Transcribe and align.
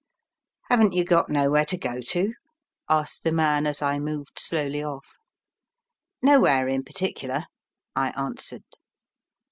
"Haven't 0.69 0.93
you 0.93 1.05
got 1.05 1.29
nowhere 1.29 1.63
to 1.65 1.77
go 1.77 2.01
to?" 2.01 2.33
asked 2.89 3.23
the 3.23 3.31
man, 3.31 3.67
as 3.67 3.83
I 3.83 3.99
moved 3.99 4.39
slowly 4.39 4.83
off. 4.83 5.05
"Nowhere 6.23 6.67
in 6.67 6.83
particular," 6.83 7.45
I 7.95 8.09
answered. 8.19 8.63